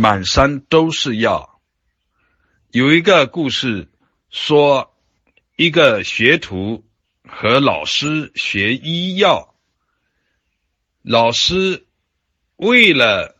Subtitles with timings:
[0.00, 1.60] 满山都是药。
[2.70, 3.90] 有一个故事
[4.30, 4.96] 说，
[5.56, 6.84] 一个学徒
[7.24, 9.56] 和老师学医药，
[11.02, 11.88] 老师
[12.54, 13.36] 为了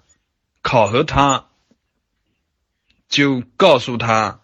[0.60, 1.48] 考核他，
[3.08, 4.40] 就告诉他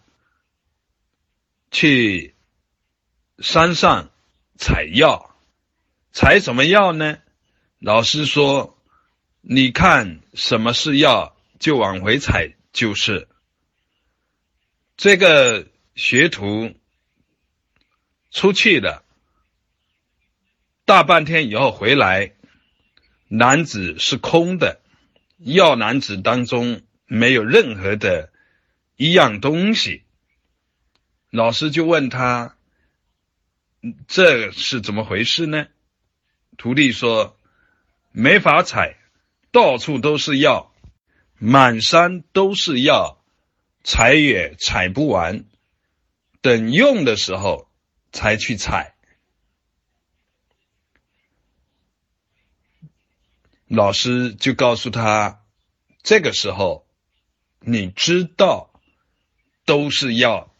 [1.69, 2.33] 去
[3.39, 4.09] 山上
[4.57, 5.35] 采药。
[6.13, 7.17] 采什么药呢？
[7.79, 8.81] 老师说
[9.43, 13.27] ：“你看什么是药。”就往回踩，就是
[14.97, 16.73] 这个学徒
[18.29, 19.05] 出去了，
[20.83, 22.33] 大半天以后回来，
[23.27, 24.81] 篮子是空的，
[25.37, 28.31] 药篮子当中没有任何的
[28.97, 30.03] 一样东西。
[31.29, 32.57] 老师就问他
[34.07, 35.67] ：“这是怎么回事呢？”
[36.57, 37.39] 徒弟说
[38.11, 38.97] ：“没法采，
[39.51, 40.73] 到处都是药。”
[41.37, 43.21] 满山都是药，
[43.83, 45.45] 采也采不完，
[46.41, 47.69] 等用的时候
[48.11, 48.95] 才去采。
[53.67, 55.43] 老师就告诉他，
[56.03, 56.87] 这个时候
[57.59, 58.71] 你知道
[59.65, 60.53] 都是药，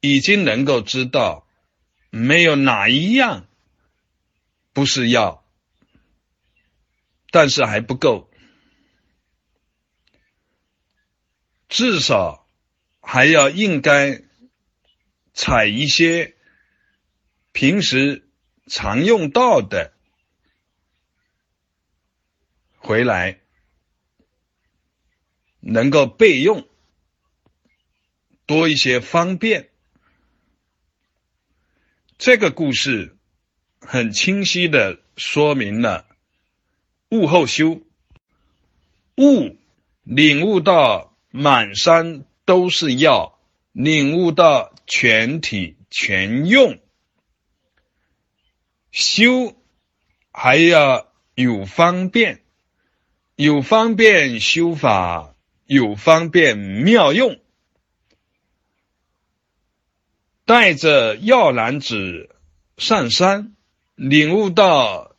[0.00, 1.46] 已经能够知道
[2.10, 3.46] 没有哪一样
[4.72, 5.44] 不是药，
[7.30, 8.30] 但是还不够。
[11.68, 12.46] 至少
[13.00, 14.22] 还要应该
[15.34, 16.36] 采一些
[17.52, 18.28] 平时
[18.68, 19.92] 常用到的
[22.78, 23.40] 回来，
[25.58, 26.68] 能够备用，
[28.46, 29.70] 多一些方便。
[32.16, 33.16] 这个故事
[33.80, 36.06] 很清晰的说明了
[37.10, 37.82] 物后修，
[39.16, 39.58] 悟
[40.04, 41.15] 领悟到。
[41.36, 43.38] 满山都是药，
[43.72, 46.78] 领悟到全体全用。
[48.90, 49.54] 修
[50.32, 52.40] 还要有方便，
[53.34, 55.34] 有方便修法，
[55.66, 57.38] 有方便妙用。
[60.46, 62.34] 带着药篮子
[62.78, 63.54] 上山，
[63.94, 65.14] 领悟到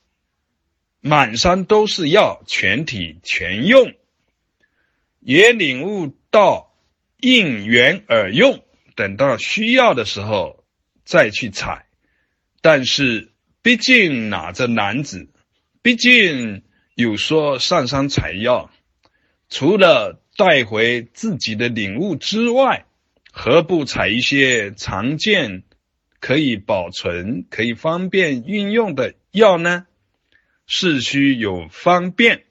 [1.00, 3.94] 满山都是药，全体全用。
[5.28, 6.74] 也领悟到
[7.20, 8.64] 应缘而用，
[8.96, 10.64] 等到需要的时候
[11.04, 11.86] 再去采。
[12.62, 15.28] 但是毕竟拿着篮子，
[15.82, 16.64] 毕竟
[16.96, 18.72] 有说上山采药，
[19.50, 22.86] 除了带回自己的领悟之外，
[23.30, 25.64] 何不采一些常见、
[26.22, 29.88] 可以保存、可以方便运用的药呢？
[30.68, 32.44] 是需有方便。